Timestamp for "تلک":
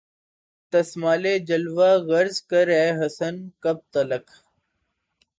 3.93-4.25